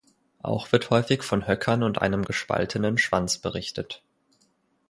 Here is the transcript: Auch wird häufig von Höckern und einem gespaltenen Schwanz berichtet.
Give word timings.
Auch 0.41 0.71
wird 0.71 0.89
häufig 0.89 1.21
von 1.21 1.47
Höckern 1.47 1.83
und 1.83 2.01
einem 2.01 2.25
gespaltenen 2.25 2.97
Schwanz 2.97 3.37
berichtet. 3.37 4.01